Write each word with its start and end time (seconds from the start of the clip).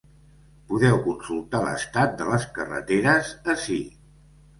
Podeu 0.69 0.95
consultar 1.07 1.59
l’estat 1.65 2.15
de 2.21 2.29
les 2.31 2.47
carreteres 2.55 3.31
ací. 3.55 3.79